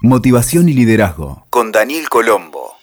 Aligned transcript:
Motivación 0.00 0.68
y 0.68 0.74
liderazgo 0.74 1.44
con 1.50 1.72
Daniel 1.72 2.08
Colombo. 2.08 2.76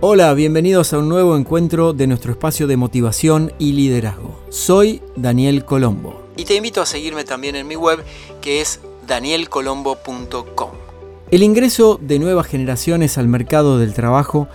Hola, 0.00 0.34
bienvenidos 0.34 0.92
a 0.92 0.98
un 0.98 1.08
nuevo 1.08 1.38
encuentro 1.38 1.94
de 1.94 2.06
nuestro 2.06 2.32
espacio 2.32 2.66
de 2.66 2.76
motivación 2.76 3.54
y 3.58 3.72
liderazgo. 3.72 4.42
Soy 4.50 5.00
Daniel 5.16 5.64
Colombo 5.64 6.26
y 6.36 6.44
te 6.44 6.54
invito 6.54 6.82
a 6.82 6.86
seguirme 6.86 7.24
también 7.24 7.56
en 7.56 7.66
mi 7.66 7.76
web 7.76 8.04
que 8.42 8.60
es 8.60 8.80
danielcolombo.com. 9.06 10.70
El 11.30 11.42
ingreso 11.42 11.98
de 12.02 12.18
nuevas 12.18 12.46
generaciones 12.48 13.16
al 13.16 13.26
mercado 13.26 13.78
del 13.78 13.94
trabajo 13.94 14.48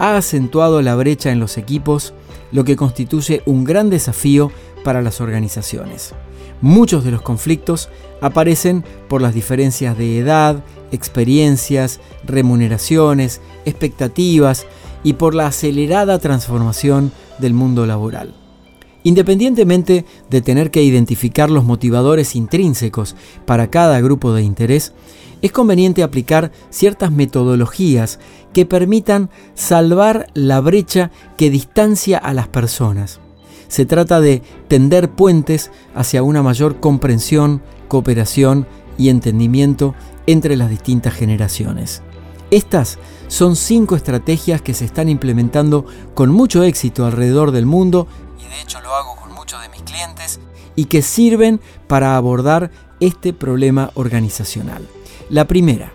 ha 0.00 0.16
acentuado 0.16 0.82
la 0.82 0.96
brecha 0.96 1.30
en 1.30 1.38
los 1.38 1.58
equipos, 1.58 2.12
lo 2.50 2.64
que 2.64 2.74
constituye 2.74 3.40
un 3.46 3.62
gran 3.62 3.88
desafío 3.88 4.50
para 4.82 5.00
las 5.00 5.20
organizaciones. 5.20 6.12
Muchos 6.60 7.04
de 7.04 7.12
los 7.12 7.22
conflictos 7.22 7.88
aparecen 8.20 8.84
por 9.08 9.22
las 9.22 9.34
diferencias 9.34 9.96
de 9.96 10.18
edad, 10.18 10.64
experiencias, 10.90 12.00
remuneraciones, 12.24 13.40
expectativas 13.64 14.66
y 15.04 15.12
por 15.12 15.34
la 15.34 15.46
acelerada 15.46 16.18
transformación 16.18 17.12
del 17.38 17.54
mundo 17.54 17.86
laboral. 17.86 18.34
Independientemente 19.04 20.04
de 20.28 20.40
tener 20.42 20.70
que 20.70 20.82
identificar 20.82 21.50
los 21.50 21.64
motivadores 21.64 22.34
intrínsecos 22.34 23.14
para 23.46 23.70
cada 23.70 24.00
grupo 24.00 24.32
de 24.32 24.42
interés, 24.42 24.92
es 25.40 25.52
conveniente 25.52 26.02
aplicar 26.02 26.50
ciertas 26.68 27.12
metodologías 27.12 28.18
que 28.52 28.66
permitan 28.66 29.30
salvar 29.54 30.26
la 30.34 30.60
brecha 30.60 31.12
que 31.36 31.48
distancia 31.48 32.18
a 32.18 32.34
las 32.34 32.48
personas. 32.48 33.20
Se 33.68 33.86
trata 33.86 34.20
de 34.20 34.42
tender 34.66 35.10
puentes 35.10 35.70
hacia 35.94 36.22
una 36.22 36.42
mayor 36.42 36.80
comprensión, 36.80 37.62
cooperación 37.86 38.66
y 38.96 39.10
entendimiento 39.10 39.94
entre 40.26 40.56
las 40.56 40.70
distintas 40.70 41.14
generaciones. 41.14 42.02
Estas 42.50 42.98
son 43.28 43.56
cinco 43.56 43.94
estrategias 43.94 44.62
que 44.62 44.74
se 44.74 44.86
están 44.86 45.08
implementando 45.08 45.84
con 46.14 46.30
mucho 46.30 46.62
éxito 46.62 47.04
alrededor 47.04 47.50
del 47.50 47.66
mundo, 47.66 48.08
y 48.38 48.48
de 48.48 48.62
hecho 48.62 48.80
lo 48.80 48.94
hago 48.94 49.16
con 49.16 49.34
muchos 49.34 49.60
de 49.60 49.68
mis 49.68 49.82
clientes, 49.82 50.40
y 50.74 50.86
que 50.86 51.02
sirven 51.02 51.60
para 51.86 52.16
abordar 52.16 52.70
este 53.00 53.32
problema 53.32 53.90
organizacional. 53.94 54.86
La 55.28 55.46
primera, 55.46 55.92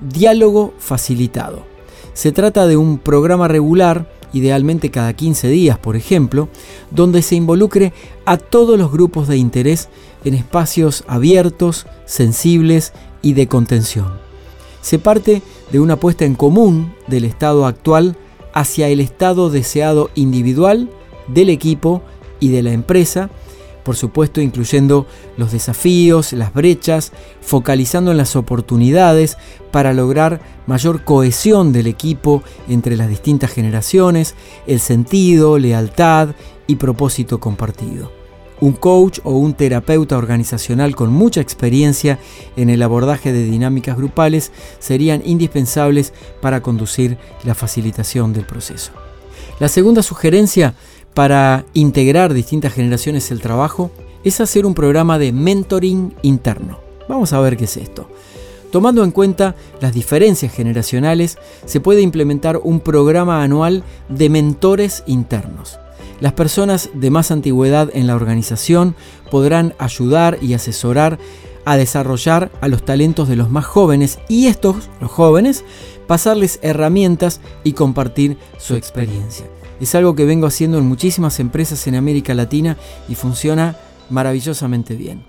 diálogo 0.00 0.74
facilitado. 0.78 1.64
Se 2.12 2.32
trata 2.32 2.66
de 2.66 2.76
un 2.76 2.98
programa 2.98 3.48
regular, 3.48 4.10
idealmente 4.34 4.90
cada 4.90 5.14
15 5.14 5.48
días, 5.48 5.78
por 5.78 5.96
ejemplo, 5.96 6.48
donde 6.90 7.22
se 7.22 7.36
involucre 7.36 7.94
a 8.26 8.36
todos 8.36 8.78
los 8.78 8.92
grupos 8.92 9.28
de 9.28 9.38
interés 9.38 9.88
en 10.24 10.34
espacios 10.34 11.04
abiertos, 11.06 11.86
sensibles 12.04 12.92
y 13.22 13.32
de 13.32 13.46
contención. 13.46 14.12
Se 14.82 14.98
parte 14.98 15.40
de 15.72 15.80
una 15.80 15.96
puesta 15.96 16.26
en 16.26 16.34
común 16.34 16.92
del 17.06 17.24
estado 17.24 17.64
actual 17.64 18.16
hacia 18.52 18.88
el 18.88 19.00
estado 19.00 19.48
deseado 19.48 20.10
individual, 20.14 20.90
del 21.28 21.48
equipo 21.48 22.02
y 22.40 22.50
de 22.50 22.62
la 22.62 22.72
empresa, 22.72 23.30
por 23.84 23.96
supuesto 23.96 24.40
incluyendo 24.40 25.06
los 25.36 25.52
desafíos, 25.52 26.32
las 26.32 26.52
brechas, 26.52 27.12
focalizando 27.40 28.10
en 28.10 28.16
las 28.16 28.34
oportunidades 28.34 29.36
para 29.70 29.92
lograr 29.92 30.40
mayor 30.66 31.04
cohesión 31.04 31.72
del 31.72 31.86
equipo 31.86 32.42
entre 32.68 32.96
las 32.96 33.08
distintas 33.08 33.52
generaciones, 33.52 34.34
el 34.66 34.80
sentido, 34.80 35.58
lealtad 35.58 36.30
y 36.66 36.76
propósito 36.76 37.38
compartido. 37.38 38.10
Un 38.60 38.72
coach 38.72 39.18
o 39.24 39.32
un 39.32 39.54
terapeuta 39.54 40.16
organizacional 40.16 40.94
con 40.94 41.12
mucha 41.12 41.40
experiencia 41.40 42.18
en 42.56 42.70
el 42.70 42.82
abordaje 42.82 43.32
de 43.32 43.44
dinámicas 43.44 43.96
grupales 43.96 44.52
serían 44.78 45.22
indispensables 45.24 46.12
para 46.40 46.62
conducir 46.62 47.18
la 47.44 47.54
facilitación 47.54 48.32
del 48.32 48.46
proceso. 48.46 48.92
La 49.58 49.68
segunda 49.68 50.02
sugerencia 50.02 50.74
para 51.14 51.64
integrar 51.74 52.34
distintas 52.34 52.74
generaciones 52.74 53.30
el 53.30 53.40
trabajo 53.40 53.90
es 54.24 54.40
hacer 54.40 54.66
un 54.66 54.74
programa 54.74 55.18
de 55.18 55.32
mentoring 55.32 56.14
interno. 56.22 56.80
Vamos 57.08 57.32
a 57.32 57.40
ver 57.40 57.56
qué 57.56 57.64
es 57.64 57.76
esto. 57.76 58.08
Tomando 58.72 59.04
en 59.04 59.12
cuenta 59.12 59.54
las 59.80 59.94
diferencias 59.94 60.52
generacionales, 60.52 61.38
se 61.64 61.78
puede 61.78 62.00
implementar 62.00 62.58
un 62.62 62.80
programa 62.80 63.44
anual 63.44 63.84
de 64.08 64.28
mentores 64.28 65.04
internos. 65.06 65.78
Las 66.20 66.32
personas 66.32 66.90
de 66.94 67.10
más 67.10 67.30
antigüedad 67.30 67.90
en 67.92 68.08
la 68.08 68.16
organización 68.16 68.96
podrán 69.30 69.74
ayudar 69.78 70.38
y 70.42 70.54
asesorar 70.54 71.18
a 71.64 71.76
desarrollar 71.76 72.50
a 72.60 72.68
los 72.68 72.84
talentos 72.84 73.28
de 73.28 73.36
los 73.36 73.50
más 73.50 73.64
jóvenes 73.64 74.18
y 74.28 74.46
estos, 74.46 74.88
los 75.00 75.10
jóvenes, 75.10 75.64
pasarles 76.06 76.58
herramientas 76.62 77.40
y 77.62 77.72
compartir 77.72 78.38
su 78.58 78.74
experiencia. 78.74 79.46
Es 79.80 79.94
algo 79.94 80.14
que 80.14 80.24
vengo 80.24 80.46
haciendo 80.46 80.78
en 80.78 80.86
muchísimas 80.86 81.40
empresas 81.40 81.86
en 81.86 81.96
América 81.96 82.34
Latina 82.34 82.76
y 83.08 83.14
funciona 83.14 83.76
maravillosamente 84.10 84.94
bien. 84.94 85.24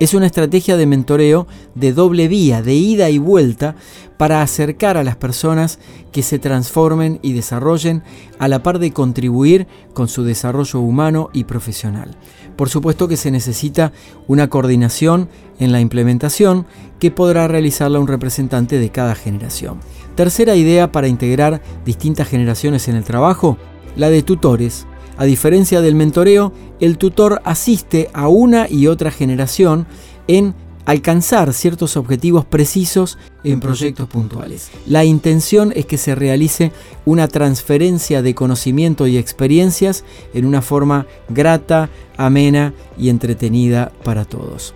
Es 0.00 0.12
una 0.12 0.26
estrategia 0.26 0.76
de 0.76 0.86
mentoreo 0.86 1.46
de 1.76 1.92
doble 1.92 2.26
vía, 2.26 2.62
de 2.62 2.74
ida 2.74 3.10
y 3.10 3.18
vuelta, 3.18 3.76
para 4.16 4.42
acercar 4.42 4.96
a 4.96 5.04
las 5.04 5.16
personas 5.16 5.78
que 6.10 6.22
se 6.22 6.40
transformen 6.40 7.20
y 7.22 7.32
desarrollen 7.32 8.02
a 8.40 8.48
la 8.48 8.62
par 8.62 8.80
de 8.80 8.92
contribuir 8.92 9.68
con 9.92 10.08
su 10.08 10.24
desarrollo 10.24 10.80
humano 10.80 11.30
y 11.32 11.44
profesional. 11.44 12.16
Por 12.56 12.68
supuesto 12.68 13.06
que 13.06 13.16
se 13.16 13.30
necesita 13.30 13.92
una 14.26 14.48
coordinación 14.48 15.28
en 15.60 15.70
la 15.70 15.80
implementación 15.80 16.66
que 16.98 17.12
podrá 17.12 17.46
realizarla 17.46 18.00
un 18.00 18.08
representante 18.08 18.78
de 18.78 18.90
cada 18.90 19.14
generación. 19.14 19.78
Tercera 20.16 20.56
idea 20.56 20.90
para 20.90 21.08
integrar 21.08 21.62
distintas 21.84 22.28
generaciones 22.28 22.88
en 22.88 22.96
el 22.96 23.04
trabajo, 23.04 23.58
la 23.96 24.10
de 24.10 24.22
tutores. 24.22 24.86
A 25.16 25.24
diferencia 25.24 25.80
del 25.80 25.94
mentoreo, 25.94 26.52
el 26.80 26.98
tutor 26.98 27.40
asiste 27.44 28.10
a 28.12 28.28
una 28.28 28.68
y 28.68 28.88
otra 28.88 29.10
generación 29.10 29.86
en 30.26 30.54
alcanzar 30.86 31.52
ciertos 31.54 31.96
objetivos 31.96 32.44
precisos 32.44 33.18
en 33.42 33.60
proyectos 33.60 34.08
puntuales. 34.08 34.70
La 34.86 35.04
intención 35.04 35.72
es 35.74 35.86
que 35.86 35.98
se 35.98 36.14
realice 36.14 36.72
una 37.04 37.28
transferencia 37.28 38.22
de 38.22 38.34
conocimiento 38.34 39.06
y 39.06 39.16
experiencias 39.16 40.04
en 40.34 40.44
una 40.44 40.62
forma 40.62 41.06
grata, 41.28 41.90
amena 42.16 42.74
y 42.98 43.08
entretenida 43.08 43.92
para 44.02 44.24
todos. 44.24 44.74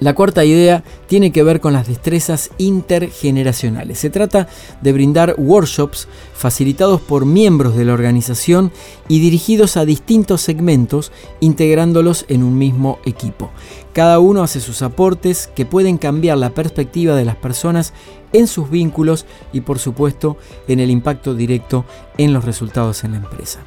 La 0.00 0.14
cuarta 0.14 0.44
idea 0.44 0.82
tiene 1.06 1.32
que 1.32 1.42
ver 1.42 1.60
con 1.60 1.72
las 1.72 1.86
destrezas 1.86 2.50
intergeneracionales. 2.58 3.98
Se 3.98 4.10
trata 4.10 4.48
de 4.80 4.92
brindar 4.92 5.34
workshops 5.38 6.08
facilitados 6.34 7.00
por 7.00 7.24
miembros 7.24 7.76
de 7.76 7.84
la 7.84 7.92
organización 7.92 8.72
y 9.08 9.20
dirigidos 9.20 9.76
a 9.76 9.84
distintos 9.84 10.40
segmentos, 10.40 11.12
integrándolos 11.40 12.24
en 12.28 12.42
un 12.42 12.58
mismo 12.58 12.98
equipo. 13.04 13.50
Cada 13.92 14.18
uno 14.18 14.42
hace 14.42 14.60
sus 14.60 14.82
aportes 14.82 15.48
que 15.54 15.66
pueden 15.66 15.98
cambiar 15.98 16.38
la 16.38 16.50
perspectiva 16.50 17.14
de 17.14 17.24
las 17.24 17.36
personas 17.36 17.92
en 18.32 18.46
sus 18.46 18.70
vínculos 18.70 19.26
y 19.52 19.60
por 19.60 19.78
supuesto 19.78 20.36
en 20.66 20.80
el 20.80 20.90
impacto 20.90 21.34
directo 21.34 21.84
en 22.16 22.32
los 22.32 22.44
resultados 22.44 23.04
en 23.04 23.12
la 23.12 23.18
empresa. 23.18 23.60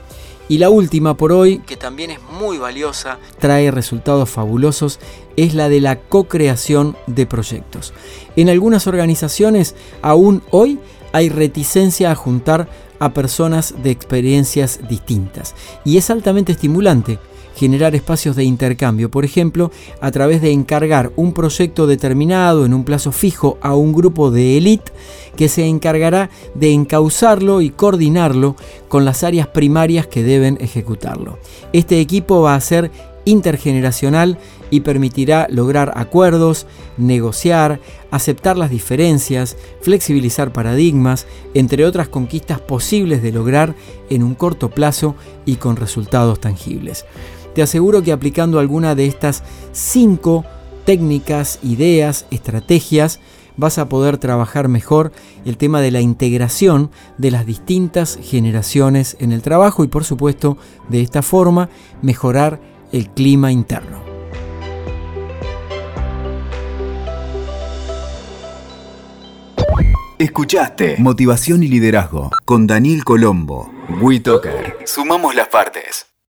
Y 0.47 0.59
la 0.59 0.69
última 0.69 1.17
por 1.17 1.31
hoy, 1.31 1.59
que 1.59 1.75
también 1.75 2.11
es 2.11 2.19
muy 2.39 2.57
valiosa, 2.57 3.17
trae 3.39 3.71
resultados 3.71 4.29
fabulosos, 4.29 4.99
es 5.37 5.55
la 5.55 5.69
de 5.69 5.81
la 5.81 5.99
co-creación 5.99 6.95
de 7.07 7.25
proyectos. 7.25 7.93
En 8.35 8.49
algunas 8.49 8.85
organizaciones, 8.85 9.75
aún 10.01 10.43
hoy, 10.51 10.79
hay 11.13 11.29
reticencia 11.29 12.11
a 12.11 12.15
juntar 12.15 12.67
a 12.99 13.13
personas 13.13 13.73
de 13.81 13.89
experiencias 13.91 14.81
distintas. 14.87 15.55
Y 15.83 15.97
es 15.97 16.09
altamente 16.09 16.51
estimulante 16.51 17.19
generar 17.55 17.95
espacios 17.95 18.35
de 18.35 18.43
intercambio, 18.43 19.09
por 19.09 19.25
ejemplo, 19.25 19.71
a 20.01 20.11
través 20.11 20.41
de 20.41 20.51
encargar 20.51 21.11
un 21.15 21.33
proyecto 21.33 21.87
determinado 21.87 22.65
en 22.65 22.73
un 22.73 22.83
plazo 22.83 23.11
fijo 23.11 23.57
a 23.61 23.75
un 23.75 23.93
grupo 23.93 24.31
de 24.31 24.57
élite 24.57 24.91
que 25.35 25.49
se 25.49 25.65
encargará 25.65 26.29
de 26.53 26.71
encauzarlo 26.71 27.61
y 27.61 27.69
coordinarlo 27.69 28.55
con 28.87 29.05
las 29.05 29.23
áreas 29.23 29.47
primarias 29.47 30.07
que 30.07 30.23
deben 30.23 30.57
ejecutarlo. 30.61 31.39
Este 31.73 31.99
equipo 31.99 32.41
va 32.41 32.55
a 32.55 32.61
ser 32.61 32.91
intergeneracional 33.25 34.37
y 34.69 34.81
permitirá 34.81 35.47
lograr 35.49 35.93
acuerdos, 35.95 36.67
negociar, 36.97 37.79
aceptar 38.11 38.57
las 38.57 38.69
diferencias, 38.69 39.57
flexibilizar 39.81 40.53
paradigmas, 40.53 41.25
entre 41.53 41.85
otras 41.85 42.07
conquistas 42.07 42.59
posibles 42.59 43.21
de 43.21 43.31
lograr 43.31 43.75
en 44.09 44.23
un 44.23 44.35
corto 44.35 44.69
plazo 44.69 45.15
y 45.45 45.55
con 45.55 45.75
resultados 45.75 46.39
tangibles. 46.39 47.05
Te 47.55 47.63
aseguro 47.63 48.03
que 48.03 48.11
aplicando 48.11 48.59
alguna 48.59 48.95
de 48.95 49.05
estas 49.05 49.41
cinco 49.71 50.43
técnicas, 50.83 51.57
ideas, 51.63 52.25
estrategias, 52.29 53.21
vas 53.55 53.77
a 53.77 53.87
poder 53.87 54.17
trabajar 54.17 54.67
mejor 54.67 55.13
el 55.45 55.55
tema 55.55 55.79
de 55.79 55.89
la 55.89 56.01
integración 56.01 56.91
de 57.17 57.31
las 57.31 57.45
distintas 57.45 58.19
generaciones 58.21 59.15
en 59.21 59.31
el 59.31 59.41
trabajo 59.41 59.85
y 59.85 59.87
por 59.87 60.03
supuesto 60.03 60.57
de 60.89 61.01
esta 61.01 61.21
forma 61.21 61.69
mejorar 62.01 62.59
el 62.91 63.09
clima 63.09 63.53
interno. 63.53 64.03
Escuchaste 70.19 70.97
Motivación 70.99 71.63
y 71.63 71.69
Liderazgo 71.69 72.31
con 72.43 72.67
Daniel 72.67 73.05
Colombo. 73.05 73.71
WeToker. 74.01 74.79
Sumamos 74.85 75.35
las 75.35 75.47
partes. 75.47 76.14